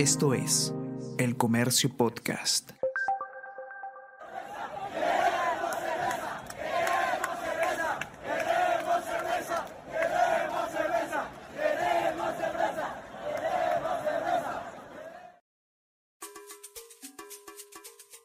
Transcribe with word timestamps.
Esto 0.00 0.32
es 0.32 0.72
El 1.18 1.36
Comercio 1.36 1.90
Podcast. 1.94 2.70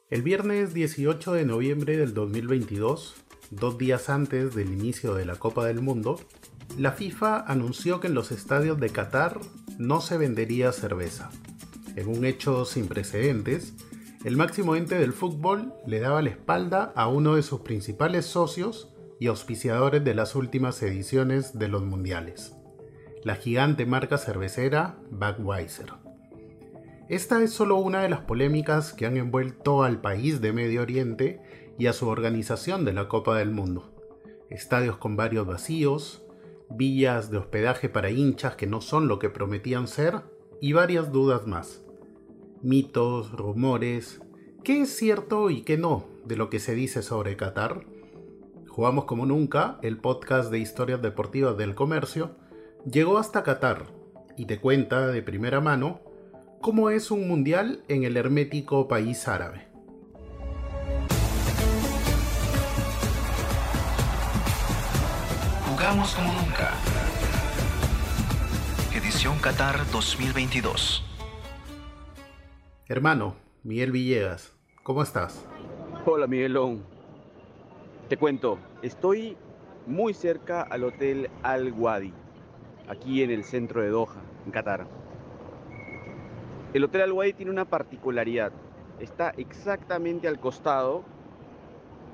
El 0.09 0.21
viernes 0.21 0.73
18 0.73 1.33
de 1.33 1.43
noviembre 1.43 1.97
del 1.97 2.13
2022, 2.13 3.15
dos 3.51 3.77
días 3.77 4.09
antes 4.09 4.55
del 4.55 4.71
inicio 4.71 5.13
de 5.13 5.25
la 5.25 5.35
Copa 5.35 5.65
del 5.65 5.81
Mundo, 5.81 6.21
la 6.77 6.93
FIFA 6.93 7.39
anunció 7.39 7.99
que 7.99 8.07
en 8.07 8.13
los 8.13 8.31
estadios 8.31 8.79
de 8.79 8.91
Qatar 8.91 9.41
no 9.77 9.99
se 9.99 10.17
vendería 10.17 10.71
cerveza. 10.71 11.31
En 11.95 12.09
un 12.09 12.25
hecho 12.25 12.65
sin 12.65 12.87
precedentes, 12.87 13.73
el 14.25 14.35
máximo 14.37 14.75
ente 14.75 14.95
del 14.95 15.13
fútbol 15.13 15.73
le 15.85 15.99
daba 15.99 16.21
la 16.21 16.31
espalda 16.31 16.91
a 16.95 17.07
uno 17.07 17.35
de 17.35 17.43
sus 17.43 17.61
principales 17.61 18.25
socios 18.25 18.91
y 19.19 19.27
auspiciadores 19.27 20.03
de 20.03 20.13
las 20.13 20.35
últimas 20.35 20.81
ediciones 20.81 21.57
de 21.57 21.67
los 21.69 21.83
mundiales, 21.83 22.53
la 23.23 23.35
gigante 23.35 23.85
marca 23.85 24.17
cervecera 24.17 24.97
Budweiser. 25.09 25.93
Esta 27.07 27.41
es 27.43 27.53
solo 27.53 27.77
una 27.77 28.01
de 28.01 28.09
las 28.09 28.21
polémicas 28.21 28.91
que 28.91 29.05
han 29.05 29.15
envuelto 29.15 29.83
al 29.83 30.01
país 30.01 30.41
de 30.41 30.51
Medio 30.51 30.81
Oriente 30.81 31.39
y 31.77 31.85
a 31.85 31.93
su 31.93 32.07
organización 32.07 32.83
de 32.83 32.93
la 32.93 33.07
Copa 33.07 33.37
del 33.37 33.51
Mundo. 33.51 33.93
Estadios 34.49 34.97
con 34.97 35.15
varios 35.15 35.45
vacíos, 35.45 36.25
villas 36.69 37.29
de 37.29 37.37
hospedaje 37.37 37.89
para 37.89 38.09
hinchas 38.09 38.55
que 38.55 38.67
no 38.67 38.81
son 38.81 39.07
lo 39.07 39.19
que 39.19 39.29
prometían 39.29 39.87
ser 39.87 40.23
y 40.59 40.73
varias 40.73 41.11
dudas 41.11 41.45
más. 41.45 41.84
Mitos, 42.65 43.31
rumores, 43.31 44.21
qué 44.63 44.81
es 44.81 44.97
cierto 44.97 45.51
y 45.51 45.61
qué 45.61 45.77
no 45.77 46.07
de 46.25 46.35
lo 46.35 46.49
que 46.49 46.57
se 46.57 46.73
dice 46.73 47.03
sobre 47.03 47.37
Qatar. 47.37 47.85
Jugamos 48.67 49.05
como 49.05 49.27
nunca, 49.27 49.77
el 49.83 49.99
podcast 49.99 50.49
de 50.49 50.57
historias 50.57 50.99
deportivas 50.99 51.57
del 51.57 51.75
comercio, 51.75 52.35
llegó 52.91 53.19
hasta 53.19 53.43
Qatar 53.43 53.85
y 54.35 54.45
te 54.45 54.59
cuenta 54.59 55.05
de 55.09 55.21
primera 55.21 55.61
mano 55.61 56.01
cómo 56.59 56.89
es 56.89 57.11
un 57.11 57.27
mundial 57.27 57.83
en 57.87 58.03
el 58.03 58.17
hermético 58.17 58.87
país 58.87 59.27
árabe. 59.27 59.67
Jugamos 65.69 66.15
como 66.15 66.33
nunca. 66.33 66.71
Edición 68.91 69.37
Qatar 69.37 69.85
2022. 69.91 71.03
Hermano, 72.87 73.33
Miguel 73.63 73.91
Villegas, 73.91 74.55
¿cómo 74.83 75.01
estás? 75.01 75.43
Hola 76.05 76.27
Miguelón. 76.27 76.83
Te 78.09 78.15
cuento, 78.15 78.59
estoy 78.83 79.35
muy 79.87 80.13
cerca 80.13 80.61
al 80.61 80.83
Hotel 80.83 81.31
Al 81.41 81.73
Wadi, 81.73 82.13
aquí 82.87 83.23
en 83.23 83.31
el 83.31 83.43
centro 83.43 83.81
de 83.81 83.89
Doha, 83.89 84.21
en 84.45 84.51
Qatar. 84.51 84.85
El 86.75 86.83
Hotel 86.83 87.01
Al 87.01 87.11
Wadi 87.11 87.33
tiene 87.33 87.49
una 87.49 87.65
particularidad. 87.65 88.51
Está 88.99 89.31
exactamente 89.31 90.27
al 90.27 90.39
costado 90.39 91.03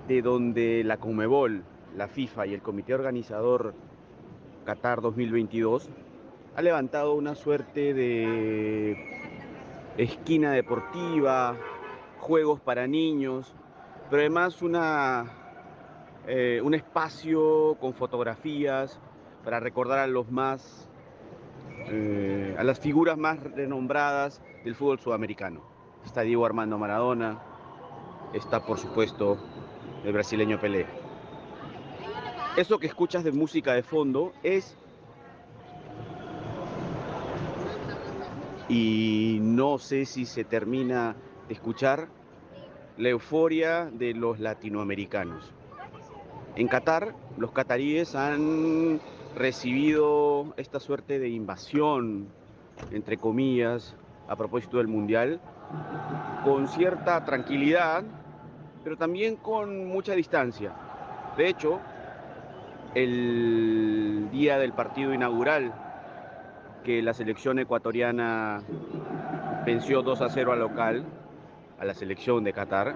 de 0.08 0.22
donde 0.22 0.86
la 0.86 0.96
Comebol, 0.96 1.66
la 1.98 2.08
FIFA 2.08 2.48
y 2.48 2.54
el 2.54 2.62
comité 2.62 2.94
organizador 2.94 3.74
Qatar 4.64 5.02
2022 5.02 5.90
ha 6.56 6.62
levantado 6.62 7.14
una 7.16 7.36
suerte 7.36 7.94
de 7.94 9.11
esquina 9.98 10.52
deportiva, 10.52 11.58
juegos 12.20 12.60
para 12.60 12.88
niños, 12.88 13.54
pero 14.10 14.22
además 14.22 14.62
una, 14.62 15.26
eh, 16.28 16.62
un 16.64 16.74
espacio 16.74 17.78
con 17.80 17.94
fotografías 17.94 19.00
para 19.44 19.60
recordar 19.60 20.00
a 20.00 20.08
los 20.08 20.30
más, 20.32 20.88
eh, 21.88 22.56
a 22.58 22.64
las 22.64 22.80
figuras 22.80 23.18
más 23.18 23.42
renombradas 23.44 24.42
del 24.64 24.76
fútbol 24.76 25.00
sudamericano. 25.00 25.62
Está 26.06 26.22
Diego 26.22 26.46
Armando 26.46 26.78
Maradona, 26.78 27.40
está 28.34 28.64
por 28.66 28.78
supuesto 28.78 29.38
el 30.04 30.14
brasileño 30.14 30.60
Pelé. 30.60 30.86
Eso 32.58 32.80
que 32.80 32.88
escuchas 32.88 33.24
de 33.24 33.32
música 33.32 33.74
de 33.74 33.82
fondo 33.82 34.34
es 34.44 34.78
y 38.70 39.40
no 39.42 39.78
sé 39.78 40.06
si 40.06 40.26
se 40.26 40.44
termina 40.44 41.16
de 41.48 41.54
escuchar 41.54 42.08
la 42.98 43.10
euforia 43.10 43.90
de 43.92 44.14
los 44.14 44.40
latinoamericanos. 44.40 45.52
En 46.56 46.68
Qatar, 46.68 47.16
los 47.38 47.52
cataríes 47.52 48.16
han 48.16 49.00
recibido 49.36 50.54
esta 50.58 50.80
suerte 50.80 51.20
de 51.20 51.30
invasión, 51.30 52.28
entre 52.92 53.18
comillas, 53.18 53.96
a 54.28 54.36
propósito 54.36 54.78
del 54.78 54.88
Mundial, 54.88 55.40
con 56.44 56.68
cierta 56.68 57.24
tranquilidad, 57.24 58.04
pero 58.84 58.98
también 58.98 59.38
con 59.38 59.88
mucha 59.88 60.14
distancia. 60.14 60.74
De 61.38 61.48
hecho, 61.48 61.80
el 62.94 64.30
día 64.32 64.58
del 64.58 64.74
partido 64.74 65.14
inaugural, 65.14 65.74
que 66.84 67.02
la 67.02 67.14
selección 67.14 67.60
ecuatoriana 67.60 68.64
venció 69.66 70.02
2 70.02 70.22
a 70.22 70.30
0 70.30 70.54
al 70.54 70.60
local, 70.60 71.04
a 71.80 71.86
la 71.86 71.94
selección 71.94 72.44
de 72.44 72.54
Qatar. 72.54 72.96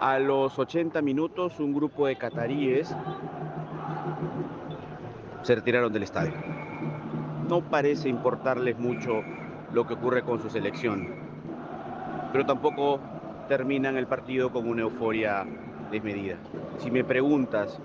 A 0.00 0.18
los 0.18 0.58
80 0.58 1.00
minutos 1.02 1.60
un 1.60 1.72
grupo 1.74 2.06
de 2.06 2.16
cataríes 2.16 2.94
se 5.42 5.54
retiraron 5.54 5.92
del 5.92 6.02
estadio. 6.02 6.34
No 7.48 7.60
parece 7.62 8.08
importarles 8.08 8.78
mucho 8.78 9.22
lo 9.72 9.86
que 9.86 9.94
ocurre 9.94 10.22
con 10.22 10.40
su 10.40 10.48
selección, 10.48 11.08
pero 12.32 12.46
tampoco 12.46 12.98
terminan 13.48 13.96
el 13.96 14.06
partido 14.06 14.50
con 14.50 14.68
una 14.68 14.82
euforia 14.82 15.44
desmedida. 15.90 16.36
Si 16.78 16.90
me 16.90 17.04
preguntas 17.04 17.78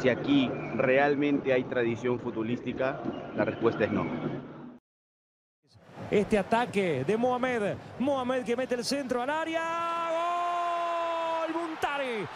si 0.00 0.08
aquí 0.08 0.50
realmente 0.76 1.52
hay 1.52 1.64
tradición 1.64 2.18
futbolística, 2.18 3.00
la 3.36 3.44
respuesta 3.44 3.84
es 3.84 3.92
no. 3.92 4.06
Este 6.10 6.38
ataque 6.38 7.04
de 7.04 7.16
Mohamed, 7.16 7.76
Mohamed 7.98 8.44
que 8.44 8.56
mete 8.56 8.74
el 8.74 8.84
centro 8.84 9.22
al 9.22 9.30
área, 9.30 9.62
gol, 11.46 11.54
Muntari, 11.54 12.26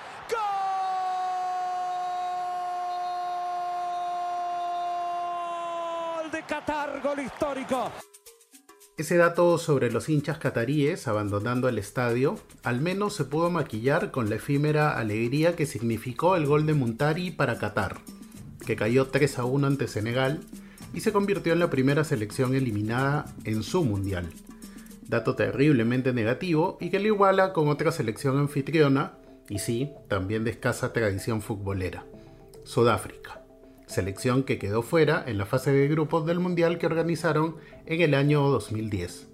gol 6.22 6.30
de 6.30 6.42
Qatar, 6.42 7.00
gol 7.02 7.20
histórico. 7.20 7.92
Ese 8.98 9.16
dato 9.16 9.58
sobre 9.58 9.92
los 9.92 10.08
hinchas 10.08 10.38
cataríes 10.38 11.06
abandonando 11.06 11.68
el 11.68 11.78
estadio 11.78 12.34
al 12.64 12.80
menos 12.80 13.14
se 13.14 13.24
pudo 13.24 13.48
maquillar 13.48 14.10
con 14.10 14.28
la 14.28 14.34
efímera 14.34 14.98
alegría 14.98 15.54
que 15.54 15.66
significó 15.66 16.34
el 16.34 16.46
gol 16.46 16.66
de 16.66 16.74
Muntari 16.74 17.30
para 17.30 17.58
Qatar, 17.58 17.98
que 18.66 18.74
cayó 18.74 19.06
3 19.06 19.38
a 19.38 19.44
1 19.44 19.68
ante 19.68 19.86
Senegal 19.86 20.40
y 20.92 20.98
se 20.98 21.12
convirtió 21.12 21.52
en 21.52 21.60
la 21.60 21.70
primera 21.70 22.02
selección 22.02 22.56
eliminada 22.56 23.32
en 23.44 23.62
su 23.62 23.84
mundial. 23.84 24.30
Dato 25.06 25.36
terriblemente 25.36 26.12
negativo 26.12 26.76
y 26.80 26.90
que 26.90 26.98
lo 26.98 27.06
iguala 27.06 27.52
con 27.52 27.68
otra 27.68 27.92
selección 27.92 28.36
anfitriona, 28.36 29.12
y 29.48 29.60
sí, 29.60 29.92
también 30.08 30.42
de 30.42 30.50
escasa 30.50 30.92
tradición 30.92 31.40
futbolera, 31.40 32.04
Sudáfrica 32.64 33.37
selección 33.88 34.44
que 34.44 34.58
quedó 34.58 34.82
fuera 34.82 35.24
en 35.26 35.38
la 35.38 35.46
fase 35.46 35.72
de 35.72 35.88
grupos 35.88 36.26
del 36.26 36.38
Mundial 36.38 36.78
que 36.78 36.86
organizaron 36.86 37.56
en 37.86 38.02
el 38.02 38.14
año 38.14 38.42
2010. 38.42 39.28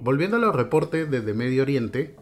Volviendo 0.00 0.36
a 0.36 0.40
los 0.40 0.54
reportes 0.54 1.10
desde 1.10 1.34
Medio 1.34 1.62
Oriente, 1.62 2.14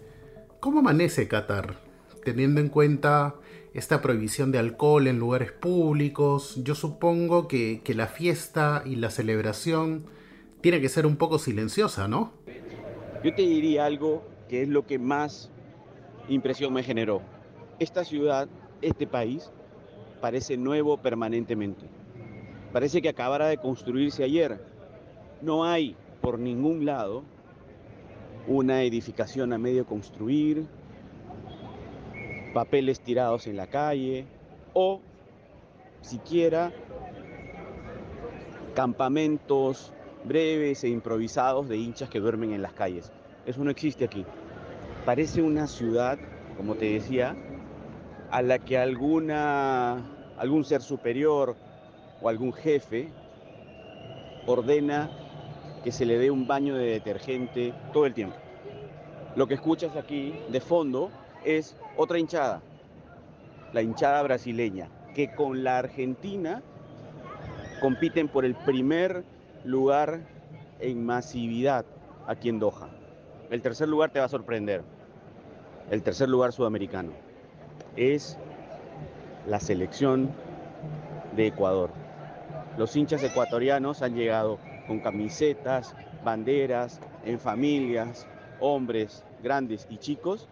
¿cómo 0.59 0.81
amanece 0.81 1.29
Qatar? 1.29 1.77
Teniendo 2.25 2.61
en 2.61 2.69
cuenta 2.69 3.37
esta 3.75 4.03
prohibición 4.03 4.51
de 4.51 4.59
alcohol 4.59 5.07
en 5.07 5.19
lugares 5.19 5.53
públicos, 5.53 6.61
yo 6.65 6.75
supongo 6.75 7.49
que, 7.49 7.83
la 7.95 8.07
fiesta 8.07 8.83
y 8.85 8.97
la 8.97 9.11
celebración 9.11 10.07
tiene 10.61 10.81
que 10.81 10.89
ser 10.89 11.07
un 11.07 11.17
poco 11.17 11.39
silenciosa, 11.39 12.09
¿no? 12.09 12.33
Yo 13.23 13.35
te 13.35 13.43
diría 13.43 13.85
algo 13.85 14.27
que 14.49 14.63
es 14.63 14.69
lo 14.69 14.87
que 14.87 14.99
más 14.99 15.51
impresión 16.29 16.73
me 16.73 16.83
generó. 16.83 17.23
Esta 17.79 18.05
ciudad, 18.05 18.49
este 18.83 19.07
país, 19.07 19.51
parece 20.21 20.57
nuevo 20.57 20.97
permanentemente. 20.97 21.87
Parece 22.73 23.03
que 23.03 23.09
acabara 23.09 23.49
de 23.49 23.59
construirse 23.59 24.23
ayer. 24.23 24.61
No 25.43 25.65
hay 25.65 25.97
por 26.21 26.39
ningún 26.39 26.85
lado 26.85 27.23
una 28.47 28.83
edificación 28.83 29.53
a 29.53 29.59
medio 29.59 29.87
construir, 29.87 30.67
papeles 32.55 33.01
tirados 33.01 33.47
en 33.47 33.57
la 33.57 33.67
calle 33.67 34.27
o 34.73 35.01
siquiera 36.03 36.73
campamentos 38.75 39.93
breves 40.25 40.85
e 40.85 40.89
improvisados 40.89 41.69
de 41.69 41.77
hinchas 41.77 42.09
que 42.09 42.21
duermen 42.21 42.53
en 42.53 42.63
las 42.63 42.73
calles. 42.73 43.13
Eso 43.47 43.65
no 43.65 43.71
existe 43.71 44.05
aquí. 44.05 44.25
Parece 45.05 45.43
una 45.43 45.67
ciudad, 45.67 46.19
como 46.57 46.75
te 46.75 46.93
decía, 46.93 47.37
a 48.31 48.43
la 48.43 48.59
que 48.61 48.79
alguna, 48.79 49.99
algún 50.39 50.65
ser 50.65 50.83
superior 50.83 51.57
o 52.23 52.29
algún 52.29 52.53
jefe 52.53 53.09
ordena 54.47 55.11
que 55.83 55.91
se 55.91 56.05
le 56.07 56.19
dé 56.19 56.31
un 56.31 56.47
baño 56.47 56.77
de 56.77 56.87
detergente 56.87 57.75
todo 57.93 58.07
el 58.07 58.15
tiempo. 58.15 58.37
Lo 59.35 59.47
que 59.47 59.55
escuchas 59.55 59.97
aquí 59.97 60.35
de 60.49 60.61
fondo 60.61 61.11
es 61.45 61.77
otra 61.97 62.19
hinchada, 62.19 62.63
la 63.73 63.83
hinchada 63.83 64.23
brasileña, 64.23 64.89
que 65.15 65.35
con 65.35 65.65
la 65.65 65.79
Argentina 65.79 66.63
compiten 67.81 68.29
por 68.29 68.45
el 68.45 68.55
primer 68.55 69.25
lugar 69.65 70.21
en 70.79 71.05
masividad 71.05 71.85
aquí 72.27 72.49
en 72.49 72.61
Doha. 72.61 72.89
El 73.51 73.63
tercer 73.63 73.89
lugar 73.89 74.11
te 74.11 74.21
va 74.21 74.27
a 74.27 74.29
sorprender. 74.29 74.83
El 75.91 76.03
tercer 76.03 76.29
lugar 76.29 76.53
sudamericano 76.53 77.30
es 77.97 78.39
la 79.47 79.61
selección 79.61 80.31
de 81.37 81.49
Ecuador. 81.49 81.91
Los 82.77 82.97
hinchas 82.97 83.23
ecuatorianos 83.23 84.03
han 84.03 84.15
llegado 84.15 84.59
con 84.87 85.01
camisetas, 85.01 85.95
banderas, 86.25 87.01
en 87.25 87.39
familias, 87.39 88.27
hombres 88.61 89.25
grandes 89.43 89.87
y 89.91 89.99
chicos, 89.99 90.49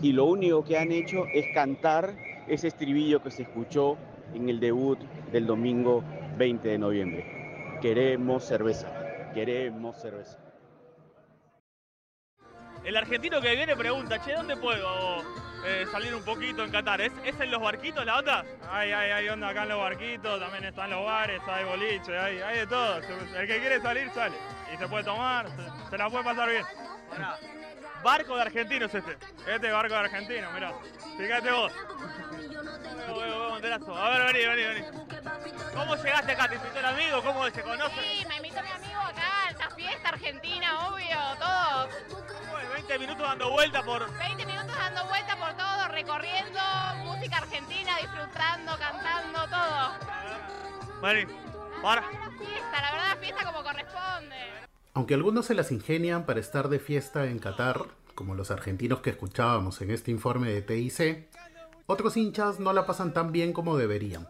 y 0.00 0.12
lo 0.12 0.26
único 0.26 0.64
que 0.64 0.78
han 0.78 0.92
hecho 0.92 1.26
es 1.32 1.46
cantar 1.54 2.14
ese 2.48 2.68
estribillo 2.68 3.22
que 3.22 3.30
se 3.30 3.42
escuchó 3.42 3.96
en 4.34 4.48
el 4.48 4.58
debut 4.60 4.98
del 5.30 5.46
domingo 5.46 6.02
20 6.38 6.68
de 6.68 6.78
noviembre. 6.78 7.78
Queremos 7.80 8.44
cerveza, 8.44 8.88
queremos 9.34 9.96
cerveza. 10.00 10.38
El 12.84 12.96
argentino 12.96 13.40
que 13.40 13.54
viene 13.54 13.76
pregunta, 13.76 14.20
che, 14.24 14.34
¿dónde 14.34 14.56
puedo 14.56 14.88
eh, 15.64 15.86
salir 15.90 16.14
un 16.14 16.24
poquito 16.24 16.64
en 16.64 16.70
Qatar? 16.70 17.00
¿Es, 17.00 17.12
¿Es, 17.24 17.38
en 17.40 17.50
los 17.50 17.60
barquitos 17.60 18.04
la 18.04 18.18
onda? 18.18 18.44
Hay, 18.70 18.92
hay, 18.92 19.10
hay 19.10 19.28
onda 19.28 19.48
acá 19.48 19.62
en 19.62 19.68
los 19.70 19.78
barquitos, 19.78 20.40
también 20.40 20.64
están 20.64 20.90
los 20.90 21.04
bares, 21.04 21.40
hay 21.46 21.64
boliche, 21.64 22.18
hay, 22.18 22.40
hay 22.40 22.58
de 22.58 22.66
todo. 22.66 22.96
El 22.96 23.46
que 23.46 23.60
quiere 23.60 23.80
salir, 23.80 24.10
sale. 24.12 24.36
Y 24.72 24.76
se 24.76 24.88
puede 24.88 25.04
tomar, 25.04 25.46
se, 25.48 25.90
se 25.90 25.98
la 25.98 26.10
puede 26.10 26.24
pasar 26.24 26.48
bien. 26.48 26.64
Pará. 27.10 27.38
Barco 28.02 28.34
de 28.34 28.42
argentinos 28.42 28.92
este. 28.92 29.16
Este 29.46 29.70
barco 29.70 29.94
de 29.94 30.00
argentino, 30.00 30.50
mirá. 30.52 30.72
Fíjate 31.16 31.50
vos. 31.52 31.72
A 33.96 34.10
ver, 34.10 34.32
vení, 34.32 34.46
vení, 34.46 34.62
vení. 34.62 34.86
¿Cómo 35.74 35.94
llegaste 35.96 36.32
acá? 36.32 36.48
¿Te 36.48 36.56
invitó 36.56 36.78
el 36.78 36.84
amigo? 36.84 37.22
¿Cómo 37.22 37.48
se 37.48 37.62
conoce? 37.62 37.94
Sí, 38.02 38.26
me 38.26 38.36
invitó 38.36 38.62
mi 38.62 38.70
amigo 38.70 39.00
acá 39.00 39.31
argentina, 40.12 40.88
obvio, 40.88 41.18
todo. 41.38 41.88
20 42.74 42.98
minutos 42.98 43.22
dando 43.22 43.50
vuelta 43.50 43.82
por... 43.82 44.18
20 44.18 44.46
minutos 44.46 44.76
dando 44.76 45.06
vuelta 45.06 45.36
por 45.36 45.52
todo, 45.54 45.88
recorriendo 45.88 46.60
música 47.04 47.38
argentina, 47.38 47.96
disfrutando, 47.98 48.72
cantando, 48.78 49.40
todo. 49.48 51.02
Vení, 51.02 51.32
para. 51.82 52.02
Fiesta, 52.02 52.82
la 52.82 52.92
verdad, 52.92 53.18
fiesta 53.20 53.44
como 53.44 53.62
corresponde. 53.62 54.36
Aunque 54.94 55.14
algunos 55.14 55.46
se 55.46 55.54
las 55.54 55.72
ingenian 55.72 56.26
para 56.26 56.40
estar 56.40 56.68
de 56.68 56.78
fiesta 56.78 57.24
en 57.24 57.38
Qatar, 57.38 57.86
como 58.14 58.34
los 58.34 58.50
argentinos 58.50 59.00
que 59.00 59.10
escuchábamos 59.10 59.80
en 59.80 59.90
este 59.90 60.10
informe 60.10 60.50
de 60.50 60.62
TIC, 60.62 61.28
otros 61.86 62.16
hinchas 62.16 62.60
no 62.60 62.72
la 62.72 62.86
pasan 62.86 63.12
tan 63.12 63.32
bien 63.32 63.52
como 63.52 63.76
deberían. 63.76 64.28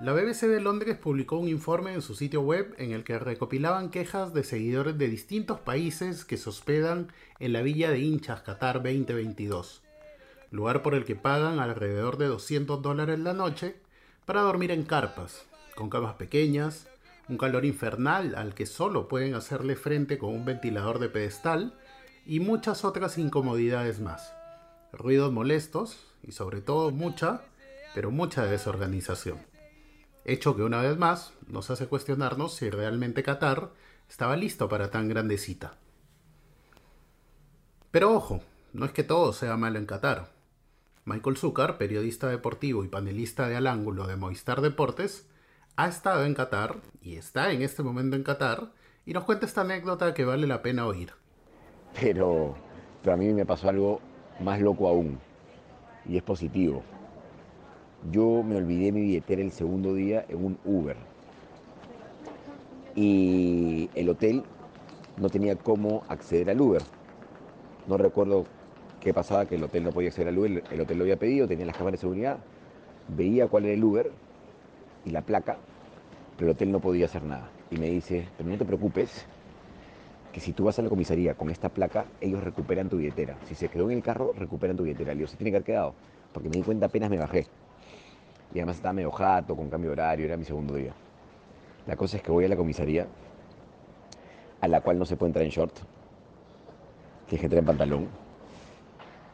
La 0.00 0.12
BBC 0.12 0.48
de 0.48 0.60
Londres 0.60 0.98
publicó 0.98 1.36
un 1.36 1.48
informe 1.48 1.94
en 1.94 2.02
su 2.02 2.16
sitio 2.16 2.40
web 2.40 2.74
en 2.78 2.90
el 2.90 3.04
que 3.04 3.16
recopilaban 3.16 3.90
quejas 3.90 4.34
de 4.34 4.42
seguidores 4.42 4.98
de 4.98 5.06
distintos 5.06 5.60
países 5.60 6.24
que 6.24 6.36
se 6.36 6.48
hospedan 6.48 7.12
en 7.38 7.52
la 7.52 7.62
villa 7.62 7.92
de 7.92 8.00
hinchas 8.00 8.42
Qatar 8.42 8.82
2022, 8.82 9.82
lugar 10.50 10.82
por 10.82 10.94
el 10.94 11.04
que 11.04 11.14
pagan 11.14 11.60
alrededor 11.60 12.18
de 12.18 12.26
200 12.26 12.82
dólares 12.82 13.20
la 13.20 13.34
noche 13.34 13.76
para 14.26 14.40
dormir 14.40 14.72
en 14.72 14.82
carpas, 14.82 15.46
con 15.76 15.90
camas 15.90 16.14
pequeñas, 16.14 16.88
un 17.28 17.38
calor 17.38 17.64
infernal 17.64 18.34
al 18.34 18.52
que 18.54 18.66
solo 18.66 19.06
pueden 19.06 19.34
hacerle 19.34 19.76
frente 19.76 20.18
con 20.18 20.34
un 20.34 20.44
ventilador 20.44 20.98
de 20.98 21.08
pedestal 21.08 21.78
y 22.26 22.40
muchas 22.40 22.84
otras 22.84 23.16
incomodidades 23.16 24.00
más. 24.00 24.34
Ruidos 24.92 25.32
molestos 25.32 26.04
y 26.24 26.32
sobre 26.32 26.60
todo 26.60 26.90
mucha, 26.90 27.42
pero 27.94 28.10
mucha 28.10 28.44
desorganización. 28.44 29.53
Hecho 30.24 30.56
que 30.56 30.62
una 30.62 30.80
vez 30.80 30.96
más 30.96 31.34
nos 31.48 31.70
hace 31.70 31.86
cuestionarnos 31.86 32.54
si 32.54 32.70
realmente 32.70 33.22
Qatar 33.22 33.70
estaba 34.08 34.36
listo 34.36 34.68
para 34.68 34.90
tan 34.90 35.08
grande 35.08 35.36
cita. 35.36 35.76
Pero 37.90 38.12
ojo, 38.12 38.40
no 38.72 38.86
es 38.86 38.92
que 38.92 39.04
todo 39.04 39.32
sea 39.32 39.56
malo 39.56 39.78
en 39.78 39.86
Qatar. 39.86 40.32
Michael 41.04 41.36
Zucker, 41.36 41.76
periodista 41.76 42.28
deportivo 42.28 42.84
y 42.84 42.88
panelista 42.88 43.46
de 43.48 43.56
Al 43.56 43.66
Ángulo 43.66 44.06
de 44.06 44.16
Movistar 44.16 44.62
Deportes, 44.62 45.28
ha 45.76 45.88
estado 45.88 46.24
en 46.24 46.34
Qatar 46.34 46.78
y 47.02 47.16
está 47.16 47.52
en 47.52 47.62
este 47.62 47.82
momento 47.82 48.16
en 48.16 48.22
Qatar 48.22 48.72
y 49.04 49.12
nos 49.12 49.24
cuenta 49.24 49.44
esta 49.44 49.60
anécdota 49.60 50.14
que 50.14 50.24
vale 50.24 50.46
la 50.46 50.62
pena 50.62 50.86
oír. 50.86 51.12
Pero, 52.00 52.54
pero 53.02 53.14
a 53.14 53.16
mí 53.16 53.32
me 53.34 53.44
pasó 53.44 53.68
algo 53.68 54.00
más 54.40 54.60
loco 54.60 54.88
aún 54.88 55.20
y 56.06 56.16
es 56.16 56.22
positivo. 56.22 56.82
Yo 58.04 58.42
me 58.44 58.56
olvidé 58.56 58.92
mi 58.92 59.00
billetera 59.02 59.42
el 59.42 59.50
segundo 59.50 59.94
día 59.94 60.24
en 60.28 60.44
un 60.44 60.60
Uber 60.62 60.96
y 62.94 63.90
el 63.94 64.08
hotel 64.08 64.44
no 65.16 65.30
tenía 65.30 65.56
cómo 65.56 66.04
acceder 66.08 66.50
al 66.50 66.60
Uber. 66.60 66.82
No 67.86 67.96
recuerdo 67.98 68.46
qué 69.00 69.14
pasaba, 69.14 69.46
que 69.46 69.56
el 69.56 69.64
hotel 69.64 69.84
no 69.84 69.92
podía 69.92 70.08
acceder 70.08 70.28
al 70.28 70.38
Uber, 70.38 70.64
el 70.70 70.80
hotel 70.80 70.98
lo 70.98 71.04
había 71.04 71.18
pedido, 71.18 71.48
tenía 71.48 71.66
las 71.66 71.76
cámaras 71.76 71.98
de 72.00 72.02
seguridad, 72.02 72.40
veía 73.08 73.48
cuál 73.48 73.64
era 73.66 73.74
el 73.74 73.84
Uber 73.84 74.12
y 75.04 75.10
la 75.10 75.22
placa, 75.22 75.60
pero 76.36 76.50
el 76.50 76.54
hotel 76.54 76.72
no 76.72 76.80
podía 76.80 77.06
hacer 77.06 77.24
nada. 77.24 77.52
Y 77.70 77.78
me 77.78 77.88
dice, 77.90 78.32
pero 78.36 78.50
no 78.50 78.58
te 78.58 78.66
preocupes, 78.66 79.28
que 80.32 80.40
si 80.40 80.52
tú 80.52 80.64
vas 80.64 80.78
a 80.78 80.82
la 80.82 80.88
comisaría 80.88 81.34
con 81.36 81.50
esta 81.50 81.68
placa, 81.72 82.12
ellos 82.20 82.42
recuperan 82.42 82.88
tu 82.88 82.96
billetera. 82.98 83.40
Si 83.44 83.54
se 83.54 83.68
quedó 83.70 83.90
en 83.90 83.96
el 83.96 84.02
carro, 84.02 84.32
recuperan 84.34 84.76
tu 84.76 84.82
billetera. 84.84 85.12
Le 85.14 85.18
digo, 85.18 85.28
se 85.28 85.36
tiene 85.36 85.50
que 85.50 85.56
haber 85.56 85.64
quedado, 85.64 85.96
porque 86.32 86.48
me 86.48 86.56
di 86.56 86.62
cuenta 86.64 86.86
apenas 86.86 87.10
me 87.10 87.18
bajé. 87.18 87.46
Y 88.54 88.60
además 88.60 88.76
estaba 88.76 88.92
medio 88.92 89.10
jato, 89.10 89.56
con 89.56 89.68
cambio 89.68 89.90
de 89.90 89.94
horario, 89.94 90.26
era 90.26 90.36
mi 90.36 90.44
segundo 90.44 90.74
día. 90.74 90.94
La 91.86 91.96
cosa 91.96 92.16
es 92.16 92.22
que 92.22 92.30
voy 92.30 92.44
a 92.44 92.48
la 92.48 92.56
comisaría, 92.56 93.06
a 94.60 94.68
la 94.68 94.80
cual 94.80 94.98
no 94.98 95.04
se 95.04 95.16
puede 95.16 95.30
entrar 95.30 95.44
en 95.44 95.50
short, 95.50 95.74
tienes 97.26 97.40
que 97.40 97.46
entrar 97.46 97.58
en 97.58 97.66
pantalón. 97.66 98.08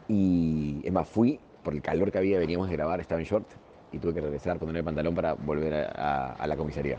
Y 0.08 0.80
es 0.82 0.92
más, 0.92 1.06
fui, 1.06 1.38
por 1.62 1.74
el 1.74 1.82
calor 1.82 2.10
que 2.10 2.18
había, 2.18 2.38
veníamos 2.38 2.70
de 2.70 2.76
grabar, 2.76 2.98
estaba 2.98 3.20
en 3.20 3.26
short, 3.26 3.46
y 3.92 3.98
tuve 3.98 4.14
que 4.14 4.22
regresar, 4.22 4.58
poner 4.58 4.76
el 4.76 4.84
pantalón 4.84 5.14
para 5.14 5.34
volver 5.34 5.74
a, 5.74 6.46
la 6.46 6.56
comisaría. 6.56 6.98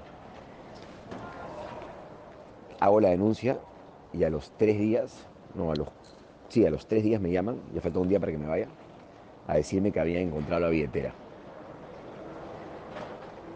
Hago 2.79 2.99
la 3.01 3.09
denuncia 3.09 3.59
y 4.13 4.23
a 4.23 4.29
los 4.29 4.51
tres 4.57 4.77
días, 4.77 5.27
no, 5.55 5.71
a 5.71 5.75
los, 5.75 5.87
sí, 6.49 6.65
a 6.65 6.69
los 6.69 6.85
tres 6.85 7.03
días 7.03 7.19
me 7.19 7.31
llaman, 7.31 7.57
ya 7.73 7.81
falta 7.81 7.99
un 7.99 8.07
día 8.07 8.19
para 8.19 8.31
que 8.31 8.37
me 8.37 8.47
vaya, 8.47 8.67
a 9.47 9.55
decirme 9.55 9.91
que 9.91 9.99
habían 9.99 10.23
encontrado 10.23 10.61
la 10.61 10.69
billetera. 10.69 11.13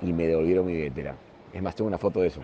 Y 0.02 0.14
me 0.14 0.28
devolvieron 0.28 0.66
mi 0.66 0.74
billetera. 0.74 1.16
Es 1.54 1.62
más, 1.62 1.76
tengo 1.76 1.88
una 1.88 1.98
foto 1.98 2.22
de 2.22 2.28
eso. 2.28 2.42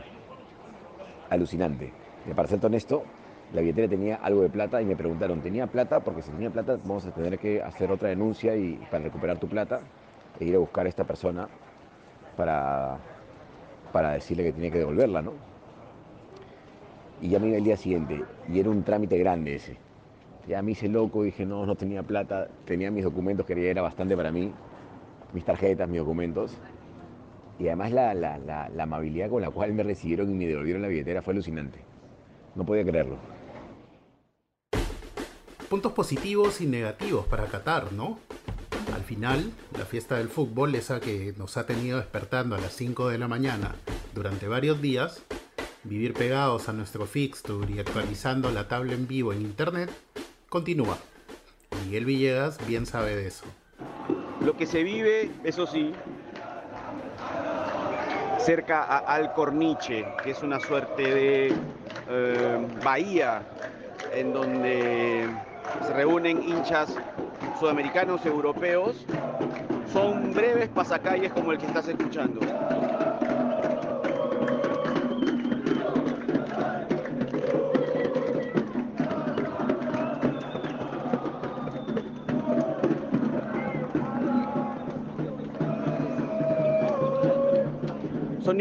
Alucinante. 1.30 1.92
Y 2.30 2.34
para 2.34 2.48
ser 2.48 2.66
honesto, 2.66 3.04
la 3.54 3.62
billetera 3.62 3.88
tenía 3.88 4.16
algo 4.16 4.42
de 4.42 4.50
plata 4.50 4.82
y 4.82 4.86
me 4.86 4.96
preguntaron, 4.96 5.42
¿tenía 5.42 5.68
plata? 5.68 6.00
Porque 6.00 6.22
si 6.22 6.32
tenía 6.32 6.50
plata 6.50 6.78
vamos 6.84 7.06
a 7.06 7.12
tener 7.12 7.38
que 7.38 7.62
hacer 7.62 7.92
otra 7.92 8.10
denuncia 8.10 8.56
y 8.56 8.80
para 8.90 9.04
recuperar 9.04 9.40
tu 9.40 9.48
plata 9.48 9.82
e 10.40 10.46
ir 10.46 10.56
a 10.56 10.60
buscar 10.60 10.86
a 10.86 10.90
esta 10.90 11.04
persona 11.04 11.50
para, 12.38 12.98
para 13.92 14.12
decirle 14.12 14.44
que 14.44 14.54
tiene 14.54 14.72
que 14.72 14.78
devolverla, 14.78 15.22
¿no? 15.22 15.34
Y 17.22 17.30
ya 17.30 17.40
me 17.40 17.50
iba 17.50 17.58
el 17.58 17.64
día 17.64 17.78
siguiente 17.78 18.24
y 18.50 18.60
era 18.60 18.70
un 18.70 18.84
trámite 18.84 19.18
grande 19.18 19.56
ese. 19.56 19.78
Ya 20.48 20.62
me 20.62 20.72
hice 20.72 20.88
loco, 20.88 21.24
dije, 21.24 21.46
no, 21.46 21.66
no 21.66 21.76
tenía 21.76 22.04
plata, 22.04 22.48
tenía 22.66 22.90
mis 22.90 23.04
documentos 23.04 23.46
que 23.46 23.54
ya 23.56 23.70
era 23.70 23.82
bastante 23.82 24.16
para 24.16 24.32
mí, 24.32 24.52
mis 25.34 25.46
tarjetas, 25.46 25.88
mis 25.88 26.00
documentos. 26.00 26.58
Y 27.62 27.68
además 27.68 27.92
la, 27.92 28.16
la, 28.16 28.40
la, 28.40 28.70
la 28.70 28.84
amabilidad 28.84 29.30
con 29.30 29.44
la 29.44 29.52
cual 29.52 29.72
me 29.74 29.84
recibieron 29.84 30.32
y 30.32 30.34
me 30.34 30.48
devolvieron 30.48 30.82
la 30.82 30.88
billetera 30.88 31.22
fue 31.22 31.34
alucinante. 31.34 31.78
No 32.56 32.66
podía 32.66 32.84
creerlo. 32.84 33.20
Puntos 35.70 35.92
positivos 35.92 36.60
y 36.60 36.66
negativos 36.66 37.28
para 37.28 37.46
Qatar, 37.46 37.94
¿no? 37.94 38.18
Al 38.96 39.04
final, 39.04 39.52
la 39.78 39.86
fiesta 39.86 40.18
del 40.18 40.30
fútbol, 40.30 40.74
esa 40.74 41.00
que 41.00 41.36
nos 41.38 41.56
ha 41.56 41.68
tenido 41.68 42.00
despertando 42.00 42.56
a 42.56 42.60
las 42.60 42.74
5 42.74 43.10
de 43.10 43.20
la 43.20 43.28
mañana 43.28 43.76
durante 44.16 44.48
varios 44.48 44.82
días, 44.82 45.24
vivir 45.84 46.14
pegados 46.14 46.68
a 46.68 46.74
nuestro 46.74 47.06
fixture 47.06 47.72
y 47.72 47.78
actualizando 47.78 48.50
la 48.52 48.68
tabla 48.68 48.94
en 48.94 49.08
vivo 49.08 49.34
en 49.34 49.42
internet, 49.44 49.92
continúa. 50.50 50.98
Miguel 51.86 52.06
Villegas 52.06 52.58
bien 52.68 52.88
sabe 52.88 53.16
de 53.16 53.28
eso. 53.28 53.46
Lo 54.44 54.58
que 54.58 54.66
se 54.66 54.82
vive, 54.82 55.30
eso 55.44 55.68
sí, 55.68 55.92
cerca 58.42 58.84
a 58.84 58.98
Alcorniche, 59.00 60.06
que 60.24 60.32
es 60.32 60.42
una 60.42 60.60
suerte 60.60 61.04
de 61.04 61.54
eh, 62.10 62.68
bahía 62.84 63.42
en 64.14 64.34
donde 64.34 65.28
se 65.86 65.94
reúnen 65.94 66.42
hinchas 66.42 66.96
sudamericanos, 67.60 68.26
europeos. 68.26 69.06
Son 69.94 70.34
breves 70.34 70.70
pasacalles 70.70 71.32
como 71.34 71.52
el 71.52 71.58
que 71.58 71.68
estás 71.68 71.88
escuchando. 71.88 72.40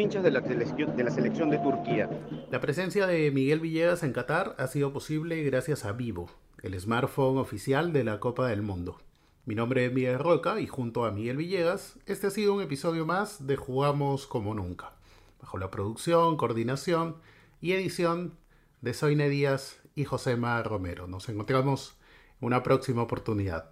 Hinchas 0.00 0.22
de 0.22 0.30
la, 0.30 0.40
selección, 0.42 1.50
de 1.50 1.58
Turquía. 1.58 2.08
La 2.50 2.60
presencia 2.60 3.06
de 3.06 3.30
Miguel 3.30 3.60
Villegas 3.60 4.02
en 4.02 4.12
Qatar 4.12 4.54
ha 4.58 4.66
sido 4.66 4.92
posible 4.92 5.42
gracias 5.42 5.84
a 5.84 5.92
Vivo, 5.92 6.30
el 6.62 6.78
smartphone 6.80 7.38
oficial 7.38 7.92
de 7.92 8.04
la 8.04 8.18
Copa 8.18 8.48
del 8.48 8.62
Mundo. 8.62 8.98
Mi 9.44 9.54
nombre 9.54 9.84
es 9.84 9.92
Miguel 9.92 10.18
Roca 10.18 10.60
y 10.60 10.66
junto 10.66 11.04
a 11.04 11.10
Miguel 11.10 11.36
Villegas, 11.36 11.98
este 12.06 12.28
ha 12.28 12.30
sido 12.30 12.54
un 12.54 12.62
episodio 12.62 13.04
más 13.04 13.46
de 13.46 13.56
Jugamos 13.56 14.26
como 14.26 14.54
nunca, 14.54 14.94
bajo 15.40 15.58
la 15.58 15.70
producción, 15.70 16.36
coordinación 16.36 17.16
y 17.60 17.72
edición 17.72 18.38
de 18.80 18.94
Soine 18.94 19.28
Díaz 19.28 19.82
y 19.94 20.04
Josema 20.04 20.62
Romero. 20.62 21.08
Nos 21.08 21.28
encontramos 21.28 21.98
en 22.40 22.46
una 22.46 22.62
próxima 22.62 23.02
oportunidad. 23.02 23.70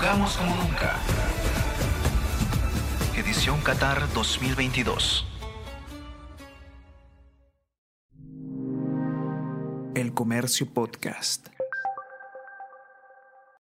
Jugamos 0.00 0.34
como 0.38 0.56
nunca. 0.56 0.98
Edición 3.18 3.60
Qatar 3.60 4.10
2022. 4.14 5.26
El 9.94 10.14
Comercio 10.14 10.72
Podcast. 10.72 11.48